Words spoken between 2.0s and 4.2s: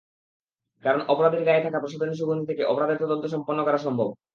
সুগন্ধি থেকে অপরাধের তদন্ত সম্পন্ন করা সম্ভব।